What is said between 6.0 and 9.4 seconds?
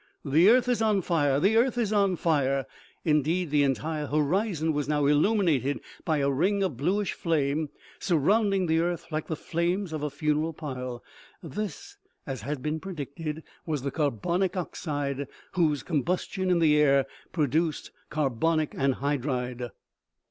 by a ring of bluish flame, surround ing the earth like the